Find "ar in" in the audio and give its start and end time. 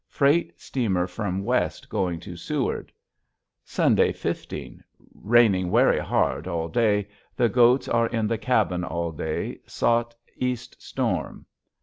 7.87-8.25